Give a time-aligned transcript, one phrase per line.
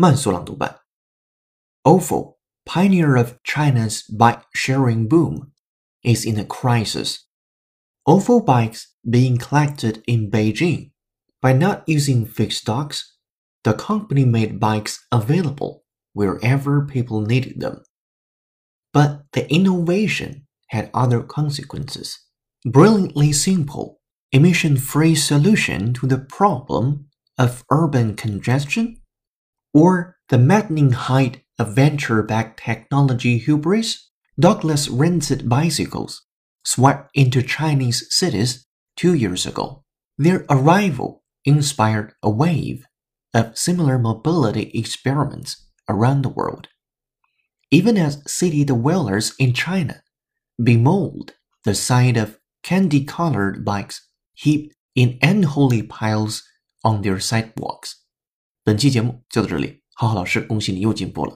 [0.00, 0.80] 慢速朗读版。
[1.82, 5.52] Ofo, pioneer of China's bike-sharing boom,
[6.02, 7.26] is in a crisis.
[8.06, 10.90] Ofo bikes being collected in Beijing.
[11.40, 13.16] By not using fixed stocks,
[13.62, 17.82] the company made bikes available wherever people needed them.
[18.92, 22.18] But the innovation had other consequences.
[22.64, 24.00] Brilliantly simple,
[24.32, 27.06] emission free solution to the problem
[27.38, 28.96] of urban congestion?
[29.73, 34.09] or the maddening height of venture backed technology hubris?
[34.39, 36.25] Dockless rented bicycles
[36.63, 38.65] swept into Chinese cities
[38.95, 39.83] two years ago.
[40.17, 42.85] Their arrival inspired a wave
[43.33, 46.67] of similar mobility experiments around the world.
[47.71, 50.01] Even as city dwellers in China
[50.61, 56.43] bemoaned the sight of candy colored bikes heaped in unholy piles
[56.83, 58.00] on their sidewalks。
[58.63, 61.35] 本期节目就到这里，浩浩老师，恭喜你又进步了。